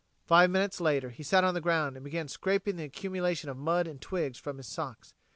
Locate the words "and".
1.95-2.03, 3.85-4.01